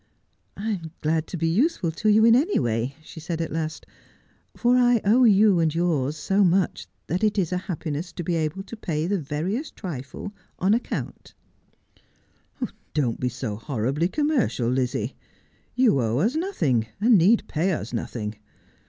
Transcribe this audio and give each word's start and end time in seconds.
'I 0.57 0.71
am 0.71 0.91
glad 1.01 1.27
to 1.27 1.37
be 1.37 1.47
useful 1.47 1.91
to 1.91 2.09
you 2.09 2.25
in 2.25 2.33
any 2.35 2.57
way,' 2.57 2.95
she 3.03 3.19
said 3.19 3.39
at 3.39 3.51
last,' 3.51 3.85
for 4.57 4.75
I 4.75 4.99
owe 5.05 5.25
you 5.25 5.59
and 5.59 5.75
yours 5.75 6.17
so 6.17 6.43
much 6.43 6.87
that 7.05 7.23
it 7.23 7.37
is 7.37 7.51
a 7.51 7.59
happiness 7.69 8.11
to 8.13 8.23
be 8.23 8.33
able 8.33 8.63
to 8.63 8.75
pay 8.75 9.05
the 9.05 9.19
veriest 9.21 9.75
trifle— 9.75 10.33
on 10.57 10.73
account.' 10.73 11.35
The 12.59 12.65
Man 12.65 12.69
called 12.95 12.95
Tinker. 12.95 13.19
237' 13.19 13.19
Don't 13.19 13.19
be 13.19 13.29
so 13.29 13.55
horribly 13.63 14.07
commercial, 14.07 14.69
Lizzie. 14.69 15.15
You 15.75 16.01
owe 16.01 16.17
us 16.17 16.33
nothing, 16.35 16.87
and 16.99 17.15
need 17.15 17.47
pay 17.47 17.71
us 17.73 17.93
nothing. 17.93 18.37